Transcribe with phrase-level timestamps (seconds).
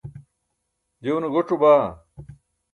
[1.03, 1.85] je une guc̣o baa